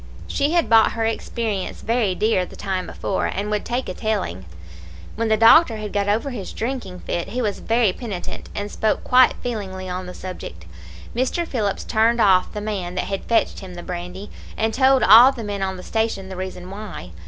[0.25, 4.45] She had bought her experience very dear the time before, and would take a telling.
[5.15, 9.03] When the doctor had got over his drinking fit he was very penitent, and spoke
[9.03, 10.65] quite feelingly on the subject.
[11.15, 11.47] Mr.
[11.47, 15.43] Phillips turned off the man that had fetched him the brandy, and told all the
[15.43, 17.11] men on the station the reason why.